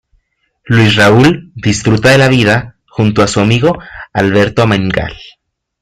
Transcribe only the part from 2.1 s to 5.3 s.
la vida junto a su amigo Alberto Amengual.